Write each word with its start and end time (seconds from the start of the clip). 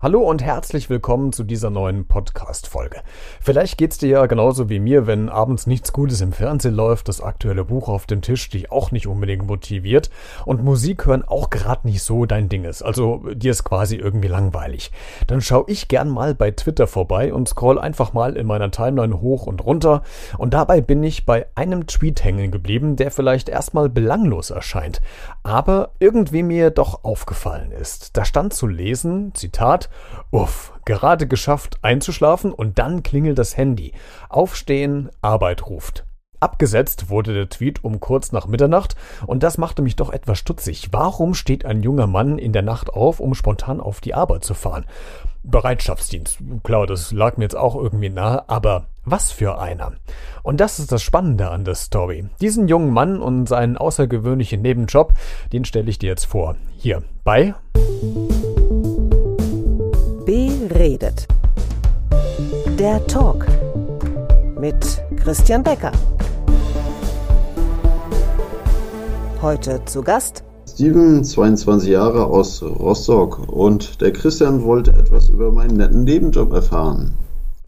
Hallo 0.00 0.20
und 0.20 0.44
herzlich 0.44 0.88
willkommen 0.90 1.32
zu 1.32 1.42
dieser 1.42 1.70
neuen 1.70 2.06
Podcast-Folge. 2.06 3.00
Vielleicht 3.40 3.78
geht's 3.78 3.98
dir 3.98 4.08
ja 4.08 4.26
genauso 4.26 4.68
wie 4.68 4.78
mir, 4.78 5.08
wenn 5.08 5.28
abends 5.28 5.66
nichts 5.66 5.92
Gutes 5.92 6.20
im 6.20 6.30
Fernsehen 6.30 6.76
läuft, 6.76 7.08
das 7.08 7.20
aktuelle 7.20 7.64
Buch 7.64 7.88
auf 7.88 8.06
dem 8.06 8.22
Tisch 8.22 8.48
dich 8.48 8.70
auch 8.70 8.92
nicht 8.92 9.08
unbedingt 9.08 9.48
motiviert 9.48 10.08
und 10.46 10.62
Musik 10.62 11.06
hören 11.06 11.24
auch 11.26 11.50
gerade 11.50 11.88
nicht 11.88 12.04
so 12.04 12.26
dein 12.26 12.48
Ding 12.48 12.62
ist, 12.62 12.80
also 12.80 13.24
dir 13.34 13.50
ist 13.50 13.64
quasi 13.64 13.96
irgendwie 13.96 14.28
langweilig. 14.28 14.92
Dann 15.26 15.40
schau 15.40 15.64
ich 15.66 15.88
gern 15.88 16.10
mal 16.10 16.32
bei 16.32 16.52
Twitter 16.52 16.86
vorbei 16.86 17.34
und 17.34 17.48
scroll 17.48 17.80
einfach 17.80 18.12
mal 18.12 18.36
in 18.36 18.46
meiner 18.46 18.70
Timeline 18.70 19.20
hoch 19.20 19.48
und 19.48 19.64
runter 19.64 20.02
und 20.36 20.54
dabei 20.54 20.80
bin 20.80 21.02
ich 21.02 21.26
bei 21.26 21.46
einem 21.56 21.88
Tweet 21.88 22.22
hängen 22.22 22.52
geblieben, 22.52 22.94
der 22.94 23.10
vielleicht 23.10 23.48
erstmal 23.48 23.88
belanglos 23.88 24.50
erscheint, 24.50 25.02
aber 25.42 25.90
irgendwie 25.98 26.44
mir 26.44 26.70
doch 26.70 27.02
aufgefallen 27.02 27.72
ist. 27.72 28.16
Da 28.16 28.24
stand 28.24 28.54
zu 28.54 28.68
lesen, 28.68 29.34
Zitat, 29.34 29.87
Uff, 30.30 30.72
gerade 30.84 31.26
geschafft 31.26 31.78
einzuschlafen 31.82 32.52
und 32.52 32.78
dann 32.78 33.02
klingelt 33.02 33.38
das 33.38 33.56
Handy. 33.56 33.92
Aufstehen, 34.28 35.10
Arbeit 35.22 35.66
ruft. 35.66 36.04
Abgesetzt 36.40 37.10
wurde 37.10 37.34
der 37.34 37.48
Tweet 37.48 37.82
um 37.82 37.98
kurz 37.98 38.30
nach 38.30 38.46
Mitternacht 38.46 38.94
und 39.26 39.42
das 39.42 39.58
machte 39.58 39.82
mich 39.82 39.96
doch 39.96 40.10
etwas 40.10 40.38
stutzig. 40.38 40.88
Warum 40.92 41.34
steht 41.34 41.64
ein 41.64 41.82
junger 41.82 42.06
Mann 42.06 42.38
in 42.38 42.52
der 42.52 42.62
Nacht 42.62 42.90
auf, 42.90 43.18
um 43.18 43.34
spontan 43.34 43.80
auf 43.80 44.00
die 44.00 44.14
Arbeit 44.14 44.44
zu 44.44 44.54
fahren? 44.54 44.86
Bereitschaftsdienst, 45.42 46.38
klar, 46.62 46.86
das 46.86 47.10
lag 47.10 47.38
mir 47.38 47.44
jetzt 47.44 47.56
auch 47.56 47.74
irgendwie 47.74 48.10
nahe, 48.10 48.48
aber 48.48 48.86
was 49.04 49.32
für 49.32 49.58
einer. 49.58 49.92
Und 50.42 50.60
das 50.60 50.78
ist 50.78 50.92
das 50.92 51.02
Spannende 51.02 51.50
an 51.50 51.64
der 51.64 51.74
Story. 51.74 52.26
Diesen 52.40 52.68
jungen 52.68 52.92
Mann 52.92 53.20
und 53.20 53.48
seinen 53.48 53.76
außergewöhnlichen 53.76 54.62
Nebenjob, 54.62 55.14
den 55.52 55.64
stelle 55.64 55.90
ich 55.90 55.98
dir 55.98 56.10
jetzt 56.10 56.26
vor. 56.26 56.56
Hier 56.76 57.02
bei 57.24 57.54
redet. 60.28 61.26
Der 62.78 63.06
Talk 63.06 63.46
mit 64.60 65.02
Christian 65.16 65.62
Becker. 65.62 65.90
Heute 69.40 69.80
zu 69.86 70.02
Gast 70.02 70.44
Steven, 70.68 71.24
22 71.24 71.88
Jahre 71.88 72.26
aus 72.26 72.62
Rostock 72.62 73.48
und 73.48 74.02
der 74.02 74.12
Christian 74.12 74.64
wollte 74.64 74.92
etwas 74.92 75.30
über 75.30 75.50
meinen 75.50 75.78
netten 75.78 76.04
Nebenjob 76.04 76.52
erfahren. 76.52 77.14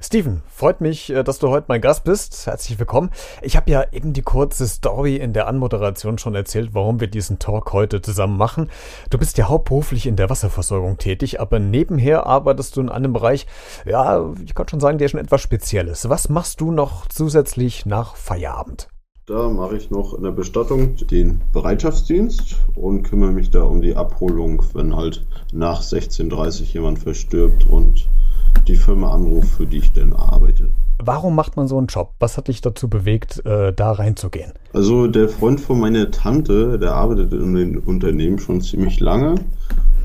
Steven, 0.03 0.41
freut 0.49 0.81
mich, 0.81 1.11
äh, 1.11 1.23
dass 1.23 1.41
du 1.41 1.49
heute 1.49 1.67
mein 1.69 1.83
Gast 1.83 2.05
bist. 2.05 2.47
Herzlich 2.47 2.79
willkommen. 2.79 3.11
Ich 3.43 3.55
habe 3.55 3.71
ja 3.71 3.85
eben 3.93 4.15
die 4.15 4.23
kurze 4.23 4.67
Story 4.67 5.17
in 5.17 5.35
der 5.35 5.47
Anmoderation 5.47 6.17
schon 6.17 6.35
erzählt, 6.35 6.71
warum 6.73 7.01
wir 7.01 7.07
diesen 7.07 7.39
Talk 7.39 7.75
heute 7.75 8.01
zusammen 8.01 8.39
machen. 8.39 8.71
Du 9.11 9.19
bist 9.19 9.37
ja 9.37 9.49
hauptberuflich 9.49 10.07
in 10.07 10.17
der 10.17 10.31
Wasserversorgung 10.31 10.97
tätig, 10.97 11.39
aber 11.39 11.59
nebenher 11.59 12.27
arbeitest 12.27 12.79
du 12.79 12.81
in 12.81 12.89
einem 12.89 13.13
Bereich, 13.13 13.47
ja, 13.85 14.33
ich 14.43 14.55
kann 14.55 14.69
schon 14.69 14.81
sagen, 14.81 14.97
der 14.97 15.09
schon 15.09 15.21
etwas 15.21 15.43
Spezielles. 15.43 16.09
Was 16.09 16.31
machst 16.31 16.63
du 16.63 16.73
noch 16.73 17.07
zusätzlich 17.07 17.85
nach 17.85 18.17
Feierabend? 18.17 18.89
Da 19.27 19.51
mache 19.51 19.77
ich 19.77 19.91
noch 19.91 20.15
in 20.15 20.23
der 20.23 20.33
Bestattung 20.33 20.97
den 20.97 21.43
Bereitschaftsdienst 21.53 22.57
und 22.75 23.03
kümmere 23.03 23.33
mich 23.33 23.51
da 23.51 23.65
um 23.65 23.83
die 23.83 23.95
Abholung, 23.95 24.63
wenn 24.73 24.97
halt 24.97 25.27
nach 25.53 25.83
16.30 25.83 26.33
Uhr 26.33 26.67
jemand 26.69 27.01
verstirbt 27.01 27.67
und 27.69 28.09
die 28.67 28.77
Firma 28.77 29.13
anruft, 29.13 29.49
für 29.49 29.67
die 29.67 29.79
ich 29.79 29.93
denn 29.93 30.13
arbeite. 30.13 30.71
Warum 31.03 31.35
macht 31.35 31.57
man 31.57 31.67
so 31.67 31.79
einen 31.79 31.87
Job? 31.87 32.13
Was 32.19 32.37
hat 32.37 32.49
dich 32.49 32.61
dazu 32.61 32.89
bewegt, 32.89 33.45
äh, 33.47 33.73
da 33.73 33.93
reinzugehen? 33.93 34.53
Also 34.75 35.07
der 35.07 35.29
Freund 35.29 35.61
von 35.61 35.81
meiner 35.81 36.11
Tante, 36.11 36.79
der 36.79 36.93
arbeitet 36.93 37.33
in 37.33 37.55
dem 37.55 37.79
Unternehmen 37.87 38.39
schon 38.39 38.61
ziemlich 38.61 39.01
lange 39.01 39.37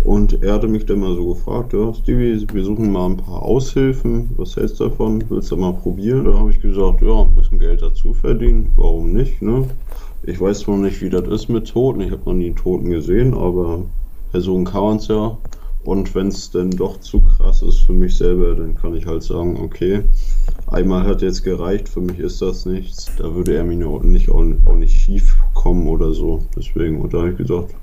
und 0.06 0.42
er 0.44 0.54
hatte 0.54 0.68
mich 0.68 0.86
dann 0.86 1.00
mal 1.00 1.16
so 1.16 1.34
gefragt, 1.34 1.74
ja, 1.74 1.94
Stevie, 1.94 2.46
wir 2.54 2.64
suchen 2.64 2.92
mal 2.92 3.08
ein 3.08 3.18
paar 3.18 3.42
Aushilfen, 3.42 4.30
was 4.38 4.56
hältst 4.56 4.80
du 4.80 4.86
davon? 4.86 5.24
Willst 5.30 5.52
du 5.52 5.58
mal 5.58 5.74
probieren? 5.74 6.26
Da 6.26 6.34
habe 6.38 6.52
ich 6.52 6.62
gesagt, 6.62 7.02
ja, 7.02 7.22
ein 7.22 7.36
bisschen 7.36 7.60
Geld 7.60 7.82
dazu 7.82 8.14
verdienen, 8.14 8.72
warum 8.76 9.14
nicht, 9.14 9.42
ne? 9.42 9.66
Ich 10.24 10.40
weiß 10.40 10.68
noch 10.68 10.78
nicht, 10.78 11.02
wie 11.02 11.10
das 11.10 11.28
ist 11.28 11.50
mit 11.50 11.68
Toten, 11.68 12.02
ich 12.02 12.12
habe 12.12 12.22
noch 12.26 12.34
nie 12.34 12.48
einen 12.48 12.56
Toten 12.56 12.90
gesehen, 12.90 13.34
aber 13.34 13.82
versuchen 14.32 14.66
kann 14.66 14.84
man 14.84 14.98
es 14.98 15.08
ja. 15.08 15.38
Und 15.86 16.16
wenn 16.16 16.30
es 16.30 16.50
dann 16.50 16.72
doch 16.72 17.00
zu 17.00 17.22
krass 17.22 17.62
ist 17.62 17.82
für 17.82 17.94
mich 17.94 18.18
selber, 18.18 18.56
dann 18.56 18.74
kann 18.74 18.96
ich 18.96 19.06
halt 19.06 19.22
sagen, 19.22 19.60
okay, 19.62 20.02
einmal 20.66 21.06
hat 21.06 21.22
jetzt 21.22 21.44
gereicht, 21.44 21.88
für 21.88 22.02
mich 22.02 22.18
ist 22.18 22.42
das 22.42 22.66
nichts. 22.66 23.12
Da 23.20 23.36
würde 23.36 23.56
er 23.56 23.64
mir 23.64 23.76
nicht, 24.02 24.30
auch, 24.30 24.44
auch 24.66 24.76
nicht 24.76 25.00
schief 25.00 25.38
kommen 25.54 25.88
oder 25.88 26.12
so. 26.12 26.42
Deswegen, 26.58 27.00
und 27.02 27.14
da 27.14 27.20
habe 27.20 27.32
ich 27.32 27.38
gesagt, 27.38 27.76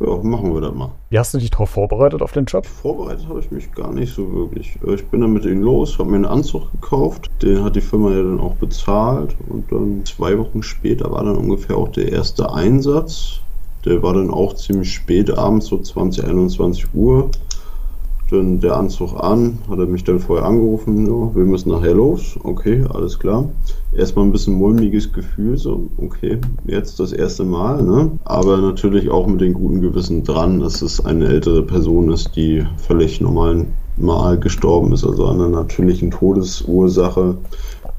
ja, 0.00 0.16
machen 0.16 0.52
wir 0.52 0.60
das 0.60 0.74
mal. 0.74 0.90
Wie 1.10 1.18
hast 1.18 1.34
du 1.34 1.38
dich 1.38 1.50
darauf 1.50 1.70
vorbereitet 1.70 2.22
auf 2.22 2.32
den 2.32 2.44
Job? 2.44 2.66
Vorbereitet 2.66 3.28
habe 3.28 3.38
ich 3.38 3.50
mich 3.52 3.70
gar 3.72 3.92
nicht 3.92 4.12
so 4.12 4.32
wirklich. 4.32 4.76
Ich 4.84 5.06
bin 5.06 5.20
dann 5.20 5.32
mit 5.32 5.44
ihm 5.44 5.62
los, 5.62 5.96
habe 5.98 6.10
mir 6.10 6.16
einen 6.16 6.24
Anzug 6.24 6.72
gekauft. 6.72 7.30
Den 7.40 7.62
hat 7.62 7.76
die 7.76 7.80
Firma 7.80 8.10
ja 8.10 8.22
dann 8.22 8.40
auch 8.40 8.54
bezahlt. 8.56 9.36
Und 9.48 9.70
dann 9.70 10.04
zwei 10.04 10.36
Wochen 10.38 10.62
später 10.64 11.10
war 11.10 11.24
dann 11.24 11.36
ungefähr 11.36 11.76
auch 11.76 11.88
der 11.88 12.10
erste 12.10 12.52
Einsatz. 12.52 13.40
Der 13.84 14.02
war 14.02 14.14
dann 14.14 14.30
auch 14.30 14.54
ziemlich 14.54 14.92
spät 14.92 15.36
abends, 15.36 15.66
so 15.66 15.78
20, 15.78 16.24
21 16.24 16.86
Uhr. 16.94 17.30
Dann 18.30 18.60
der 18.60 18.76
Anzug 18.76 19.18
an, 19.18 19.58
hat 19.70 19.78
er 19.78 19.86
mich 19.86 20.04
dann 20.04 20.20
vorher 20.20 20.44
angerufen, 20.44 21.06
ja, 21.06 21.34
wir 21.34 21.46
müssen 21.46 21.70
nachher 21.70 21.94
los. 21.94 22.38
Okay, 22.42 22.84
alles 22.92 23.18
klar. 23.18 23.48
Erstmal 23.96 24.26
ein 24.26 24.32
bisschen 24.32 24.54
mulmiges 24.54 25.10
Gefühl, 25.14 25.56
so, 25.56 25.88
okay, 25.96 26.38
jetzt 26.66 27.00
das 27.00 27.12
erste 27.12 27.44
Mal, 27.44 27.82
ne? 27.82 28.10
Aber 28.24 28.58
natürlich 28.58 29.08
auch 29.08 29.26
mit 29.26 29.40
dem 29.40 29.54
guten 29.54 29.80
Gewissen 29.80 30.24
dran, 30.24 30.60
dass 30.60 30.82
es 30.82 31.02
eine 31.02 31.26
ältere 31.26 31.62
Person 31.62 32.12
ist, 32.12 32.36
die 32.36 32.66
völlig 32.76 33.22
normal 33.22 33.64
mal 34.00 34.38
gestorben 34.38 34.92
ist, 34.92 35.04
also 35.04 35.26
an 35.26 35.40
einer 35.40 35.48
natürlichen 35.48 36.10
Todesursache. 36.10 37.38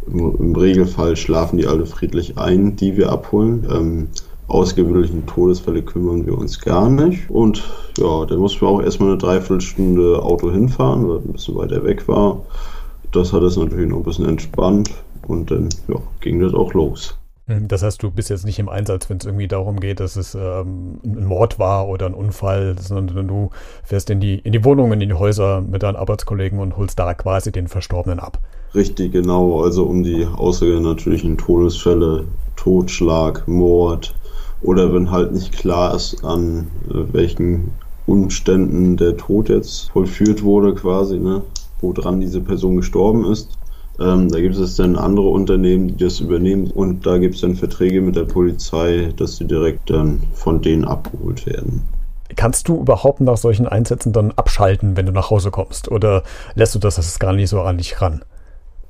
Im, 0.07 0.35
Im, 0.37 0.55
Regelfall 0.55 1.15
schlafen 1.15 1.57
die 1.57 1.67
alle 1.67 1.85
friedlich 1.85 2.37
ein, 2.37 2.75
die 2.75 2.97
wir 2.97 3.11
abholen. 3.11 3.67
Ähm, 3.71 4.07
ausgewöhnlichen 4.49 5.25
Todesfälle 5.25 5.81
kümmern 5.81 6.25
wir 6.25 6.37
uns 6.37 6.59
gar 6.59 6.89
nicht. 6.89 7.29
Und 7.29 7.63
ja, 7.97 8.25
da 8.25 8.35
mussten 8.35 8.61
wir 8.61 8.67
auch 8.67 8.81
erstmal 8.81 9.09
eine 9.09 9.17
Dreiviertelstunde 9.17 10.21
Auto 10.21 10.51
hinfahren, 10.51 11.07
weil 11.07 11.17
ein 11.17 11.33
bisschen 11.33 11.55
weiter 11.55 11.83
weg 11.83 12.07
war. 12.07 12.41
Das 13.11 13.33
hat 13.33 13.43
es 13.43 13.57
natürlich 13.57 13.89
noch 13.89 13.97
ein 13.97 14.03
bisschen 14.03 14.27
entspannt 14.27 14.91
und 15.27 15.51
dann 15.51 15.69
ja, 15.87 15.95
ging 16.21 16.39
das 16.39 16.53
auch 16.53 16.73
los. 16.73 17.15
Hm, 17.49 17.67
das 17.67 17.81
heißt, 17.81 18.01
du 18.03 18.11
bist 18.11 18.29
jetzt 18.29 18.45
nicht 18.45 18.59
im 18.59 18.69
Einsatz, 18.69 19.09
wenn 19.09 19.17
es 19.17 19.25
irgendwie 19.25 19.47
darum 19.47 19.79
geht, 19.79 19.99
dass 19.99 20.15
es 20.15 20.35
ähm, 20.35 20.99
ein 21.03 21.25
Mord 21.25 21.57
war 21.57 21.87
oder 21.87 22.05
ein 22.05 22.13
Unfall, 22.13 22.75
sondern 22.79 23.27
du 23.27 23.49
fährst 23.83 24.09
in 24.11 24.19
die, 24.19 24.35
in 24.35 24.51
die 24.51 24.63
Wohnungen, 24.63 25.01
in 25.01 25.09
die 25.09 25.15
Häuser 25.15 25.61
mit 25.61 25.81
deinen 25.81 25.95
Arbeitskollegen 25.95 26.59
und 26.59 26.77
holst 26.77 26.99
da 26.99 27.13
quasi 27.15 27.51
den 27.51 27.67
Verstorbenen 27.67 28.19
ab. 28.19 28.39
Richtig, 28.75 29.13
genau. 29.13 29.63
Also 29.63 29.85
um 29.85 30.03
die 30.03 30.25
außernatürlichen 30.25 31.37
Todesfälle, 31.39 32.25
Totschlag, 32.55 33.47
Mord, 33.47 34.13
oder 34.61 34.93
wenn 34.93 35.11
halt 35.11 35.31
nicht 35.31 35.51
klar 35.53 35.95
ist, 35.95 36.23
an 36.23 36.67
äh, 36.89 37.13
welchen 37.13 37.71
Umständen 38.05 38.97
der 38.97 39.17
Tod 39.17 39.49
jetzt 39.49 39.91
vollführt 39.91 40.43
wurde, 40.43 40.73
quasi, 40.73 41.19
ne, 41.19 41.43
woran 41.81 42.19
diese 42.19 42.41
Person 42.41 42.77
gestorben 42.77 43.25
ist. 43.31 43.49
Ähm, 43.99 44.29
da 44.29 44.39
gibt 44.39 44.55
es 44.55 44.75
dann 44.75 44.95
andere 44.95 45.27
Unternehmen, 45.27 45.89
die 45.89 46.03
das 46.03 46.19
übernehmen 46.19 46.71
und 46.71 47.05
da 47.05 47.17
gibt 47.17 47.35
es 47.35 47.41
dann 47.41 47.55
Verträge 47.55 48.01
mit 48.01 48.15
der 48.15 48.23
Polizei, 48.23 49.13
dass 49.17 49.37
sie 49.37 49.45
direkt 49.45 49.89
dann 49.89 50.21
von 50.33 50.61
denen 50.61 50.85
abgeholt 50.85 51.45
werden. 51.45 51.81
Kannst 52.35 52.69
du 52.69 52.79
überhaupt 52.79 53.21
nach 53.21 53.37
solchen 53.37 53.67
Einsätzen 53.67 54.13
dann 54.13 54.31
abschalten, 54.31 54.95
wenn 54.95 55.05
du 55.05 55.11
nach 55.11 55.29
Hause 55.29 55.51
kommst? 55.51 55.91
Oder 55.91 56.23
lässt 56.55 56.75
du 56.75 56.79
das, 56.79 56.95
das 56.95 57.07
ist 57.07 57.19
gar 57.19 57.33
nicht 57.33 57.49
so 57.49 57.61
an 57.61 57.77
dich 57.77 58.01
ran? 58.01 58.21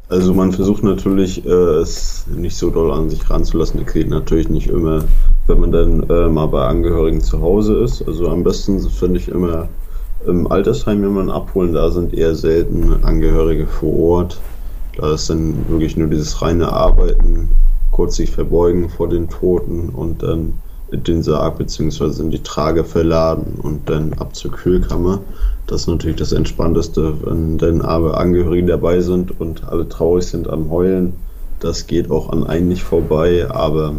Also 0.09 0.33
man 0.33 0.51
versucht 0.51 0.83
natürlich, 0.83 1.45
äh, 1.45 1.49
es 1.49 2.25
nicht 2.27 2.57
so 2.57 2.71
doll 2.71 2.91
an 2.91 3.11
sich 3.11 3.29
ranzulassen. 3.29 3.83
Das 3.83 3.93
geht 3.93 4.09
natürlich 4.09 4.49
nicht 4.49 4.67
immer, 4.67 5.03
wenn 5.45 5.59
man 5.59 5.71
dann 5.71 6.09
äh, 6.09 6.27
mal 6.27 6.47
bei 6.47 6.65
Angehörigen 6.65 7.21
zu 7.21 7.39
Hause 7.41 7.75
ist. 7.75 8.01
Also 8.07 8.27
am 8.27 8.43
besten 8.43 8.79
finde 8.89 9.19
ich 9.19 9.27
immer 9.27 9.69
im 10.25 10.51
Altersheim 10.51 11.03
jemanden 11.03 11.29
abholen. 11.29 11.73
Da 11.73 11.91
sind 11.91 12.15
eher 12.15 12.33
selten 12.33 13.03
Angehörige 13.03 13.67
vor 13.67 14.00
Ort. 14.00 14.39
Da 14.97 15.13
ist 15.13 15.29
dann 15.29 15.53
wirklich 15.69 15.95
nur 15.95 16.07
dieses 16.07 16.41
reine 16.41 16.73
Arbeiten, 16.73 17.50
kurz 17.91 18.15
sich 18.15 18.31
verbeugen 18.31 18.89
vor 18.89 19.09
den 19.09 19.29
Toten 19.29 19.89
und 19.89 20.23
dann 20.23 20.53
den 20.91 21.21
Sarg 21.21 21.59
bzw. 21.59 22.23
in 22.23 22.31
die 22.31 22.41
Trage 22.41 22.83
verladen 22.83 23.59
und 23.62 23.88
dann 23.88 24.13
ab 24.13 24.35
zur 24.35 24.51
Kühlkammer. 24.51 25.19
Das 25.69 25.81
ist 25.81 25.88
natürlich 25.88 26.18
das 26.18 26.31
Entspannteste, 26.31 27.13
wenn 27.24 27.60
dann 27.60 27.81
aber 27.81 28.19
Angehörige 28.19 28.66
dabei 28.66 29.01
sind 29.01 29.39
und 29.39 29.66
alle 29.66 29.88
traurig 29.88 30.25
sind 30.25 30.50
am 30.50 30.71
Heulen. 30.71 31.13
Das 31.60 31.86
geht 31.86 32.10
auch 32.10 32.31
an 32.31 32.44
einen 32.44 32.69
nicht 32.69 32.81
vorbei, 32.81 33.48
aber 33.51 33.94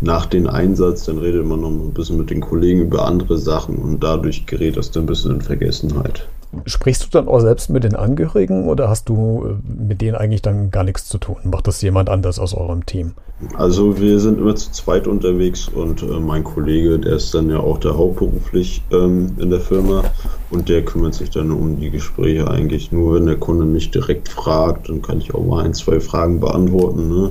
nach 0.00 0.26
dem 0.26 0.48
Einsatz, 0.48 1.04
dann 1.04 1.18
redet 1.18 1.46
man 1.46 1.60
noch 1.60 1.70
ein 1.70 1.94
bisschen 1.94 2.18
mit 2.18 2.30
den 2.30 2.40
Kollegen 2.40 2.80
über 2.80 3.06
andere 3.06 3.38
Sachen 3.38 3.76
und 3.76 4.02
dadurch 4.02 4.46
gerät 4.46 4.76
das 4.76 4.90
dann 4.90 5.04
ein 5.04 5.06
bisschen 5.06 5.30
in 5.30 5.42
Vergessenheit. 5.42 6.26
Sprichst 6.64 7.04
du 7.04 7.08
dann 7.10 7.28
auch 7.28 7.40
selbst 7.40 7.70
mit 7.70 7.84
den 7.84 7.94
Angehörigen 7.94 8.68
oder 8.68 8.88
hast 8.88 9.08
du 9.08 9.44
äh, 9.44 9.82
mit 9.86 10.00
denen 10.00 10.16
eigentlich 10.16 10.42
dann 10.42 10.70
gar 10.70 10.84
nichts 10.84 11.06
zu 11.06 11.18
tun? 11.18 11.36
Macht 11.44 11.66
das 11.66 11.82
jemand 11.82 12.08
anders 12.08 12.38
aus 12.38 12.54
eurem 12.54 12.86
Team? 12.86 13.12
Also 13.54 14.00
wir 14.00 14.18
sind 14.18 14.38
immer 14.38 14.56
zu 14.56 14.72
zweit 14.72 15.06
unterwegs 15.06 15.68
und 15.68 16.02
äh, 16.02 16.06
mein 16.06 16.42
Kollege, 16.42 16.98
der 16.98 17.16
ist 17.16 17.34
dann 17.34 17.50
ja 17.50 17.58
auch 17.58 17.78
da 17.78 17.94
hauptberuflich 17.94 18.82
ähm, 18.92 19.32
in 19.38 19.50
der 19.50 19.60
Firma 19.60 20.04
und 20.50 20.68
der 20.70 20.84
kümmert 20.84 21.14
sich 21.14 21.30
dann 21.30 21.50
um 21.50 21.78
die 21.78 21.90
Gespräche 21.90 22.50
eigentlich. 22.50 22.92
Nur 22.92 23.14
wenn 23.14 23.26
der 23.26 23.36
Kunde 23.36 23.66
mich 23.66 23.90
direkt 23.90 24.28
fragt, 24.28 24.88
dann 24.88 25.02
kann 25.02 25.20
ich 25.20 25.34
auch 25.34 25.44
mal 25.44 25.64
ein, 25.64 25.74
zwei 25.74 26.00
Fragen 26.00 26.40
beantworten. 26.40 27.08
Ne? 27.08 27.30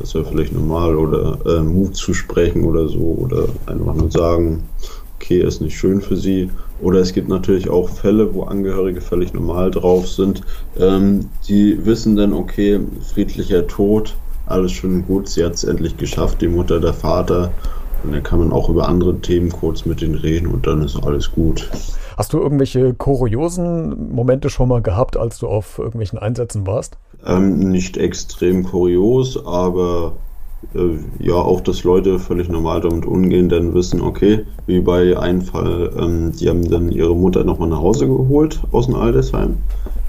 Das 0.00 0.14
wäre 0.14 0.24
vielleicht 0.24 0.52
normal 0.52 0.96
oder 0.96 1.38
äh, 1.46 1.62
Mut 1.62 1.94
zu 1.94 2.14
sprechen 2.14 2.64
oder 2.64 2.88
so 2.88 3.16
oder 3.20 3.46
einfach 3.66 3.94
nur 3.94 4.10
sagen, 4.10 4.64
okay, 5.16 5.38
ist 5.40 5.60
nicht 5.60 5.78
schön 5.78 6.00
für 6.00 6.16
sie. 6.16 6.50
Oder 6.84 7.00
es 7.00 7.14
gibt 7.14 7.28
natürlich 7.28 7.70
auch 7.70 7.88
Fälle, 7.88 8.34
wo 8.34 8.42
Angehörige 8.42 9.00
völlig 9.00 9.32
normal 9.32 9.70
drauf 9.70 10.06
sind. 10.06 10.42
Ähm, 10.78 11.30
die 11.48 11.84
wissen 11.86 12.14
dann, 12.14 12.34
okay, 12.34 12.78
friedlicher 13.14 13.66
Tod, 13.66 14.14
alles 14.44 14.72
schön 14.72 14.96
und 14.96 15.06
gut, 15.06 15.28
sie 15.30 15.42
hat 15.42 15.54
es 15.54 15.64
endlich 15.64 15.96
geschafft, 15.96 16.42
die 16.42 16.48
Mutter, 16.48 16.80
der 16.80 16.92
Vater. 16.92 17.52
Und 18.02 18.12
dann 18.12 18.22
kann 18.22 18.38
man 18.38 18.52
auch 18.52 18.68
über 18.68 18.86
andere 18.86 19.18
Themen 19.20 19.50
kurz 19.50 19.86
mit 19.86 20.02
denen 20.02 20.14
reden 20.14 20.46
und 20.46 20.66
dann 20.66 20.82
ist 20.82 21.02
alles 21.02 21.32
gut. 21.32 21.70
Hast 22.18 22.34
du 22.34 22.38
irgendwelche 22.38 22.92
kuriosen 22.92 24.12
Momente 24.12 24.50
schon 24.50 24.68
mal 24.68 24.82
gehabt, 24.82 25.16
als 25.16 25.38
du 25.38 25.48
auf 25.48 25.78
irgendwelchen 25.78 26.18
Einsätzen 26.18 26.66
warst? 26.66 26.98
Ähm, 27.24 27.70
nicht 27.70 27.96
extrem 27.96 28.62
kurios, 28.64 29.42
aber 29.46 30.12
ja 31.18 31.34
auch, 31.34 31.60
dass 31.60 31.84
Leute 31.84 32.18
völlig 32.18 32.48
normal 32.48 32.80
damit 32.80 33.06
umgehen, 33.06 33.48
dann 33.48 33.74
wissen, 33.74 34.00
okay, 34.00 34.44
wie 34.66 34.80
bei 34.80 35.18
einem 35.18 35.42
Fall, 35.42 35.90
ähm, 35.98 36.32
die 36.32 36.48
haben 36.48 36.68
dann 36.68 36.90
ihre 36.90 37.14
Mutter 37.14 37.44
nochmal 37.44 37.68
nach 37.68 37.80
Hause 37.80 38.06
geholt 38.06 38.60
aus 38.72 38.86
dem 38.86 38.94
Altersheim, 38.96 39.56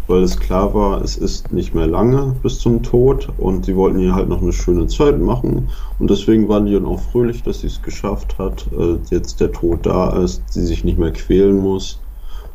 weil 0.07 0.23
es 0.23 0.39
klar 0.39 0.73
war, 0.73 1.01
es 1.01 1.17
ist 1.17 1.51
nicht 1.51 1.73
mehr 1.73 1.87
lange 1.87 2.35
bis 2.43 2.59
zum 2.59 2.83
Tod 2.83 3.29
und 3.37 3.65
sie 3.65 3.75
wollten 3.75 3.99
ihr 3.99 4.15
halt 4.15 4.29
noch 4.29 4.41
eine 4.41 4.53
schöne 4.53 4.87
Zeit 4.87 5.19
machen 5.19 5.69
und 5.99 6.09
deswegen 6.09 6.47
waren 6.47 6.65
die 6.65 6.73
dann 6.73 6.85
auch 6.85 6.99
fröhlich, 6.99 7.43
dass 7.43 7.61
sie 7.61 7.67
es 7.67 7.81
geschafft 7.81 8.37
hat, 8.37 8.65
äh, 8.77 8.97
jetzt 9.09 9.41
der 9.41 9.51
Tod 9.51 9.85
da 9.85 10.21
ist, 10.23 10.41
sie 10.51 10.65
sich 10.65 10.83
nicht 10.83 10.97
mehr 10.97 11.11
quälen 11.11 11.59
muss 11.59 11.99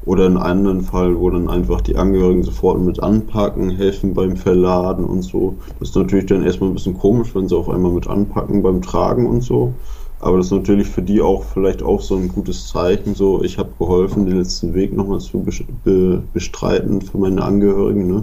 oder 0.07 0.27
in 0.27 0.37
anderen 0.37 0.83
Fall, 0.83 1.19
wo 1.19 1.31
dann 1.31 1.49
einfach 1.49 1.81
die 1.81 1.97
Angehörigen 1.97 2.43
sofort 2.43 2.81
mit 2.81 3.03
anpacken, 3.03 3.71
helfen 3.71 4.15
beim 4.15 4.37
Verladen 4.37 5.05
und 5.05 5.23
so. 5.23 5.57
Das 5.79 5.91
ist 5.91 5.97
natürlich 5.97 6.27
dann 6.27 6.45
erstmal 6.45 6.71
ein 6.71 6.75
bisschen 6.75 6.99
komisch, 6.99 7.35
wenn 7.35 7.49
sie 7.49 7.57
auf 7.57 7.69
einmal 7.69 7.93
mit 7.93 8.07
anpacken 8.07 8.63
beim 8.63 8.81
Tragen 8.83 9.27
und 9.27 9.43
so. 9.43 9.75
Aber 10.21 10.37
das 10.37 10.47
ist 10.47 10.53
natürlich 10.53 10.89
für 10.89 11.03
die 11.03 11.23
auch 11.23 11.45
vielleicht 11.45 11.83
auch 11.83 12.03
so 12.03 12.17
ein 12.17 12.29
gutes 12.29 12.69
Zeichen, 12.69 13.15
so 13.15 13.43
ich 13.43 13.59
habe 13.59 13.71
geholfen, 13.79 14.27
den 14.27 14.37
letzten 14.37 14.75
Weg 14.75 14.95
nochmal 14.95 15.21
zu 15.21 15.45
bestreiten 16.35 17.01
für 17.01 17.19
meine 17.19 17.43
Angehörigen. 17.43 18.07
Ne? 18.07 18.23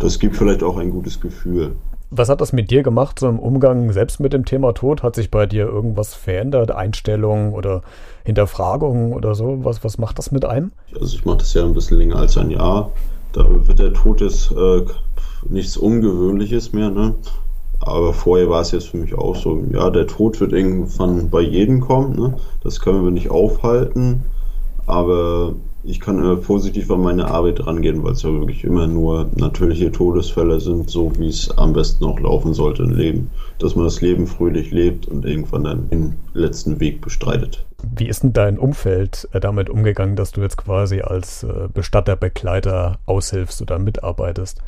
Das 0.00 0.18
gibt 0.18 0.36
vielleicht 0.36 0.64
auch 0.64 0.76
ein 0.76 0.90
gutes 0.90 1.20
Gefühl. 1.20 1.76
Was 2.12 2.28
hat 2.28 2.40
das 2.40 2.52
mit 2.52 2.72
dir 2.72 2.82
gemacht, 2.82 3.20
so 3.20 3.28
im 3.28 3.38
Umgang 3.38 3.92
selbst 3.92 4.18
mit 4.18 4.32
dem 4.32 4.44
Thema 4.44 4.72
Tod? 4.72 5.04
Hat 5.04 5.14
sich 5.14 5.30
bei 5.30 5.46
dir 5.46 5.66
irgendwas 5.66 6.14
verändert? 6.14 6.72
Einstellungen 6.72 7.52
oder 7.52 7.82
Hinterfragungen 8.24 9.12
oder 9.12 9.36
so? 9.36 9.64
Was, 9.64 9.84
was 9.84 9.96
macht 9.96 10.18
das 10.18 10.32
mit 10.32 10.44
einem? 10.44 10.72
Also 11.00 11.16
ich 11.16 11.24
mache 11.24 11.38
das 11.38 11.54
ja 11.54 11.64
ein 11.64 11.72
bisschen 11.72 11.98
länger 11.98 12.16
als 12.16 12.36
ein 12.36 12.50
Jahr. 12.50 12.90
Da 13.32 13.46
wird 13.48 13.78
der 13.78 13.92
Tod 13.92 14.20
jetzt 14.20 14.50
äh, 14.50 14.84
nichts 15.48 15.76
Ungewöhnliches 15.76 16.72
mehr, 16.72 16.90
ne? 16.90 17.14
Aber 17.78 18.12
vorher 18.12 18.50
war 18.50 18.60
es 18.60 18.72
jetzt 18.72 18.88
für 18.88 18.98
mich 18.98 19.14
auch 19.14 19.36
so, 19.36 19.62
ja, 19.72 19.88
der 19.88 20.06
Tod 20.06 20.38
wird 20.40 20.52
irgendwann 20.52 21.30
bei 21.30 21.40
jedem 21.40 21.80
kommen, 21.80 22.16
ne? 22.16 22.34
Das 22.62 22.80
können 22.80 23.04
wir 23.04 23.12
nicht 23.12 23.30
aufhalten. 23.30 24.24
Aber 24.90 25.54
ich 25.84 26.00
kann 26.00 26.18
immer 26.18 26.36
positiv 26.36 26.90
an 26.90 27.02
meine 27.02 27.28
Arbeit 27.28 27.64
rangehen, 27.64 28.02
weil 28.02 28.12
es 28.12 28.22
ja 28.22 28.30
wirklich 28.32 28.64
immer 28.64 28.88
nur 28.88 29.30
natürliche 29.36 29.92
Todesfälle 29.92 30.60
sind, 30.60 30.90
so 30.90 31.12
wie 31.16 31.28
es 31.28 31.56
am 31.56 31.72
besten 31.72 32.04
auch 32.04 32.18
laufen 32.18 32.54
sollte 32.54 32.82
im 32.82 32.90
Leben. 32.90 33.30
Dass 33.60 33.76
man 33.76 33.84
das 33.84 34.00
Leben 34.00 34.26
fröhlich 34.26 34.72
lebt 34.72 35.06
und 35.06 35.24
irgendwann 35.24 35.64
dann 35.64 35.88
den 35.90 36.14
letzten 36.34 36.80
Weg 36.80 37.00
bestreitet. 37.00 37.64
Wie 37.96 38.08
ist 38.08 38.24
denn 38.24 38.32
dein 38.32 38.58
Umfeld 38.58 39.28
äh, 39.32 39.38
damit 39.38 39.70
umgegangen, 39.70 40.16
dass 40.16 40.32
du 40.32 40.40
jetzt 40.40 40.56
quasi 40.56 41.00
als 41.02 41.44
äh, 41.44 41.68
Bestatterbegleiter 41.72 42.98
aushilfst 43.06 43.62
oder 43.62 43.78
mitarbeitest? 43.78 44.60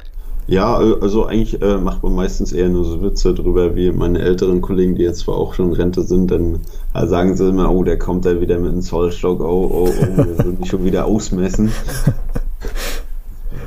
Ja, 0.46 0.80
äh, 0.82 0.96
also 1.00 1.26
eigentlich 1.26 1.62
äh, 1.62 1.78
macht 1.78 2.02
man 2.02 2.14
meistens 2.14 2.52
eher 2.52 2.68
nur 2.68 2.84
so 2.84 3.02
Witze 3.02 3.34
drüber, 3.34 3.74
wie 3.76 3.92
meine 3.92 4.20
älteren 4.20 4.60
Kollegen, 4.60 4.94
die 4.94 5.02
jetzt 5.02 5.20
zwar 5.20 5.36
auch 5.36 5.54
schon 5.54 5.68
in 5.68 5.74
Rente 5.74 6.02
sind, 6.02 6.30
dann 6.30 6.60
äh, 6.94 7.06
sagen 7.06 7.36
sie 7.36 7.48
immer, 7.48 7.70
oh, 7.70 7.84
der 7.84 7.98
kommt 7.98 8.26
da 8.26 8.40
wieder 8.40 8.58
mit 8.58 8.72
einem 8.72 8.82
Zollstock, 8.82 9.40
oh, 9.40 9.70
oh, 9.72 9.88
oh, 9.88 10.16
wir 10.16 10.52
mich 10.58 10.68
schon 10.68 10.84
wieder 10.84 11.06
ausmessen. 11.06 11.72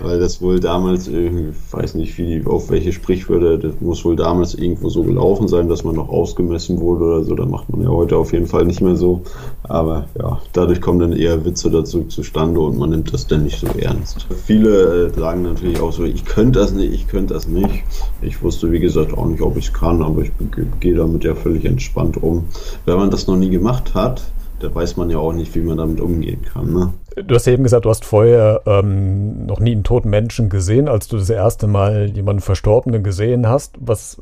weil 0.06 0.20
das 0.20 0.40
wohl 0.40 0.60
damals, 0.60 1.08
ich 1.08 1.32
weiß 1.72 1.96
nicht, 1.96 2.16
wie, 2.20 2.46
auf 2.46 2.70
welche 2.70 2.94
Sprichwörter, 2.94 3.58
das 3.58 3.82
muss 3.82 4.06
wohl 4.06 4.16
damals 4.16 4.54
irgendwo 4.54 4.90
so 4.90 5.02
gelaufen 5.02 5.48
sein, 5.48 5.68
dass 5.68 5.84
man 5.84 5.96
noch 5.96 6.10
ausgemessen 6.10 6.80
wurde 6.80 7.06
oder 7.06 7.24
so. 7.24 7.34
Da 7.34 7.46
macht 7.46 7.70
man 7.72 7.82
ja 7.82 7.90
heute 7.90 8.16
auf 8.16 8.32
jeden 8.32 8.46
Fall 8.46 8.66
nicht 8.66 8.82
mehr 8.82 8.96
so. 8.96 9.24
Aber 9.64 10.08
ja, 10.20 10.40
dadurch 10.54 10.80
kommen 10.80 11.00
dann 11.00 11.14
eher 11.14 11.44
Witze 11.44 11.72
dazu 11.72 12.04
zustande 12.04 12.60
und 12.60 12.78
man 12.78 12.92
nimmt 12.92 13.12
das 13.14 13.26
dann 13.26 13.44
nicht 13.44 13.60
so 13.60 13.66
ernst. 13.80 14.28
Viele 14.46 15.08
äh, 15.08 15.20
sagen 15.20 15.42
natürlich 15.42 15.80
auch 15.80 15.92
so, 15.92 16.04
ich 16.04 16.24
könnte 16.24 16.60
das 16.60 16.72
nicht, 16.72 16.94
ich 16.94 17.08
könnte 17.08 17.34
das 17.34 17.48
nicht. 17.48 17.84
Ich 18.22 18.44
wusste, 18.44 18.72
wie 18.72 18.80
gesagt, 18.80 19.18
auch 19.18 19.26
nicht, 19.26 19.42
ob 19.42 19.58
ich 19.58 19.66
es 19.66 19.74
kann, 19.74 20.04
aber 20.04 20.22
ich 20.22 20.32
gehe 20.80 20.94
damit 20.94 21.24
ja 21.24 21.34
völlig 21.34 21.66
entspannt 21.66 22.22
um. 22.22 22.46
Wenn 22.86 22.98
man 22.98 23.10
das 23.10 23.26
noch 23.26 23.38
nie 23.38 23.50
gemacht 23.50 23.96
hat, 23.96 24.22
da 24.60 24.74
weiß 24.74 24.98
man 24.98 25.10
ja 25.10 25.18
auch 25.18 25.34
nicht, 25.34 25.54
wie 25.56 25.62
man 25.62 25.78
damit 25.78 26.00
umgehen 26.00 26.42
kann. 26.42 26.74
Ne? 26.74 26.94
Du 27.24 27.36
hast 27.36 27.46
ja 27.46 27.54
eben 27.54 27.64
gesagt, 27.64 27.86
du 27.86 27.90
hast 27.90 28.06
vorher 28.06 28.62
ähm, 28.66 29.46
noch 29.46 29.60
nie 29.60 29.72
einen 29.72 29.84
toten 29.84 30.10
Menschen 30.10 30.50
gesehen, 30.50 30.88
als 30.88 31.08
du 31.08 31.18
das 31.18 31.30
erste 31.30 31.68
Mal 31.68 32.12
jemanden 32.14 32.42
Verstorbenen 32.42 33.04
gesehen 33.04 33.48
hast. 33.48 33.76
Was 33.80 34.18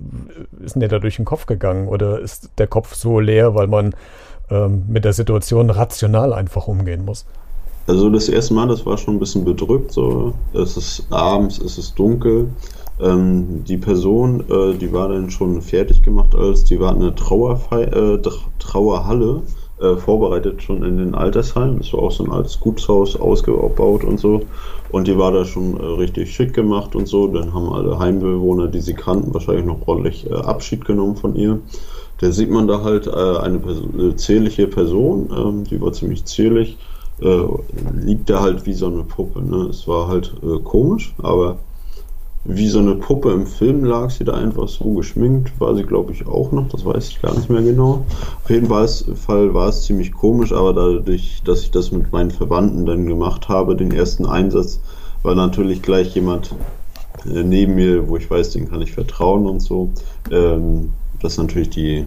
ist 0.63 0.75
denn 0.75 0.81
dir 0.81 0.87
da 0.87 0.99
durch 0.99 1.17
den 1.17 1.25
Kopf 1.25 1.45
gegangen? 1.45 1.87
Oder 1.87 2.19
ist 2.19 2.49
der 2.57 2.67
Kopf 2.67 2.95
so 2.95 3.19
leer, 3.19 3.55
weil 3.55 3.67
man 3.67 3.95
ähm, 4.49 4.83
mit 4.87 5.05
der 5.05 5.13
Situation 5.13 5.69
rational 5.69 6.33
einfach 6.33 6.67
umgehen 6.67 7.05
muss? 7.05 7.25
Also 7.85 8.09
das 8.09 8.29
erste 8.29 8.53
Mal, 8.53 8.67
das 8.67 8.85
war 8.85 8.97
schon 8.97 9.15
ein 9.15 9.19
bisschen 9.19 9.43
bedrückt. 9.43 9.91
So, 9.91 10.33
es 10.53 10.77
ist 10.77 11.07
abends, 11.09 11.59
es 11.59 11.77
ist 11.77 11.97
dunkel. 11.99 12.47
Ähm, 13.01 13.63
die 13.65 13.77
Person, 13.77 14.43
äh, 14.49 14.75
die 14.75 14.93
war 14.93 15.09
dann 15.09 15.29
schon 15.29 15.61
fertig 15.61 16.01
gemacht, 16.01 16.35
als 16.35 16.63
die 16.63 16.79
war 16.79 16.95
in 16.95 17.01
einer 17.01 17.15
Trauerfei 17.15 17.83
äh, 17.83 18.21
Trauerhalle 18.59 19.41
äh, 19.79 19.95
vorbereitet 19.95 20.61
schon 20.61 20.83
in 20.83 20.97
den 20.97 21.15
Altersheimen. 21.15 21.79
Das 21.79 21.93
war 21.93 22.03
auch 22.03 22.11
so 22.11 22.23
ein 22.23 22.31
altes 22.31 22.59
Gutshaus 22.59 23.15
ausgebaut 23.19 24.03
und 24.03 24.19
so. 24.19 24.41
Und 24.91 25.07
die 25.07 25.17
war 25.17 25.31
da 25.31 25.45
schon 25.45 25.79
äh, 25.79 25.83
richtig 25.83 26.33
schick 26.33 26.53
gemacht 26.53 26.95
und 26.95 27.07
so. 27.07 27.27
Dann 27.27 27.53
haben 27.53 27.69
alle 27.73 27.97
Heimbewohner, 27.97 28.67
die 28.67 28.81
sie 28.81 28.93
kannten, 28.93 29.33
wahrscheinlich 29.33 29.65
noch 29.65 29.87
ordentlich 29.87 30.29
äh, 30.29 30.35
Abschied 30.35 30.85
genommen 30.85 31.15
von 31.15 31.35
ihr. 31.35 31.59
Da 32.19 32.31
sieht 32.31 32.51
man 32.51 32.67
da 32.67 32.83
halt 32.83 33.07
äh, 33.07 33.11
eine, 33.11 33.59
Person, 33.59 33.93
eine 33.97 34.15
zierliche 34.15 34.67
Person, 34.67 35.29
ähm, 35.35 35.63
die 35.63 35.81
war 35.81 35.91
ziemlich 35.91 36.25
zierlich, 36.25 36.77
äh, 37.21 37.43
liegt 37.99 38.29
da 38.29 38.41
halt 38.41 38.65
wie 38.65 38.73
so 38.73 38.87
eine 38.87 39.03
Puppe. 39.03 39.41
Ne? 39.41 39.67
Es 39.69 39.87
war 39.87 40.07
halt 40.07 40.33
komisch, 40.63 41.13
aber 41.21 41.57
wie 42.45 42.67
so 42.67 42.79
eine 42.79 42.95
Puppe 42.95 43.31
im 43.31 43.47
Film 43.47 43.85
lag 43.85 44.09
sie 44.09 44.25
da 44.25 44.33
einfach 44.33 44.67
so 44.67 44.93
geschminkt, 44.93 45.59
war 45.59 45.75
sie 45.75 45.83
glaube 45.83 46.11
ich 46.11 46.27
auch 46.27 46.51
noch, 46.51 46.67
das 46.67 46.83
weiß 46.83 47.09
ich 47.09 47.21
gar 47.21 47.33
nicht 47.33 47.49
mehr 47.49 47.61
genau. 47.61 48.05
Auf 48.43 48.49
jeden 48.49 48.67
Fall 48.67 49.53
war 49.53 49.69
es 49.69 49.83
ziemlich 49.83 50.11
komisch, 50.11 50.51
aber 50.51 50.73
dadurch, 50.73 51.41
dass 51.45 51.61
ich 51.61 51.71
das 51.71 51.91
mit 51.91 52.11
meinen 52.11 52.31
Verwandten 52.31 52.85
dann 52.85 53.05
gemacht 53.05 53.47
habe, 53.47 53.75
den 53.75 53.91
ersten 53.91 54.25
Einsatz, 54.25 54.81
war 55.21 55.35
natürlich 55.35 55.81
gleich 55.81 56.15
jemand 56.15 56.53
äh, 57.25 57.43
neben 57.43 57.75
mir, 57.75 58.09
wo 58.09 58.17
ich 58.17 58.29
weiß, 58.29 58.51
den 58.51 58.69
kann 58.69 58.81
ich 58.81 58.91
vertrauen 58.91 59.45
und 59.45 59.61
so. 59.61 59.89
Ähm, 60.29 60.91
das 61.21 61.37
natürlich 61.37 61.69
die 61.69 62.05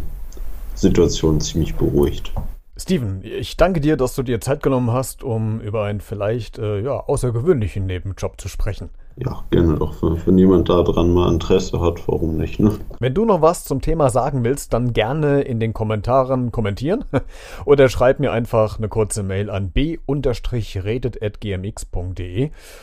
Situation 0.74 1.40
ziemlich 1.40 1.74
beruhigt. 1.74 2.32
Steven, 2.76 3.22
ich 3.24 3.56
danke 3.56 3.80
dir, 3.80 3.96
dass 3.96 4.14
du 4.14 4.22
dir 4.22 4.38
Zeit 4.42 4.62
genommen 4.62 4.90
hast, 4.92 5.24
um 5.24 5.60
über 5.60 5.84
einen 5.84 6.02
vielleicht 6.02 6.58
äh, 6.58 6.82
ja, 6.82 7.00
außergewöhnlichen 7.00 7.86
Nebenjob 7.86 8.38
zu 8.38 8.48
sprechen. 8.48 8.90
Ja, 9.18 9.44
gerne 9.50 9.76
doch. 9.76 9.94
Wenn 10.26 10.36
jemand 10.36 10.68
daran 10.68 11.10
mal 11.10 11.32
Interesse 11.32 11.80
hat, 11.80 12.06
warum 12.06 12.36
nicht, 12.36 12.60
ne? 12.60 12.72
Wenn 13.00 13.14
du 13.14 13.24
noch 13.24 13.40
was 13.40 13.64
zum 13.64 13.80
Thema 13.80 14.10
sagen 14.10 14.44
willst, 14.44 14.74
dann 14.74 14.92
gerne 14.92 15.40
in 15.40 15.58
den 15.58 15.72
Kommentaren 15.72 16.52
kommentieren 16.52 17.06
oder 17.64 17.88
schreib 17.88 18.20
mir 18.20 18.30
einfach 18.32 18.76
eine 18.76 18.90
kurze 18.90 19.22
Mail 19.22 19.48
an 19.48 19.70
b-redet.gmx.de. 19.70 20.10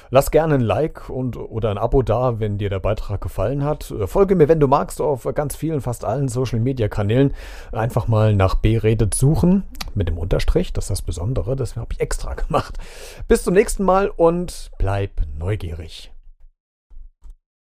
Lass 0.09 0.31
gerne 0.31 0.55
ein 0.55 0.61
Like 0.61 1.07
und 1.11 1.37
oder 1.37 1.69
ein 1.69 1.77
Abo 1.77 2.01
da, 2.01 2.39
wenn 2.39 2.57
dir 2.57 2.71
der 2.71 2.79
Beitrag 2.79 3.21
gefallen 3.21 3.63
hat. 3.63 3.93
Folge 4.05 4.35
mir, 4.35 4.47
wenn 4.47 4.59
du 4.59 4.67
magst, 4.67 5.01
auf 5.01 5.29
ganz 5.35 5.55
vielen, 5.55 5.81
fast 5.81 6.03
allen 6.03 6.29
Social 6.29 6.59
Media 6.59 6.87
Kanälen. 6.87 7.31
Einfach 7.71 8.07
mal 8.07 8.35
nach 8.35 8.55
b-redet 8.55 9.13
suchen 9.13 9.65
mit 9.93 10.09
dem 10.09 10.17
Unterstrich. 10.17 10.73
Das 10.73 10.85
ist 10.85 10.89
das 10.89 11.03
Besondere. 11.03 11.55
Das 11.55 11.75
habe 11.75 11.93
ich 11.93 11.99
extra 11.99 12.33
gemacht. 12.33 12.79
Bis 13.27 13.43
zum 13.43 13.53
nächsten 13.53 13.83
Mal 13.83 14.09
und 14.09 14.71
bleib 14.79 15.21
neugierig. 15.37 16.09